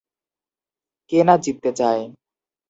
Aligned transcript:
কে 1.11 1.19
না 1.27 1.35
জিততে 1.43 1.69
চায়? 1.79 2.03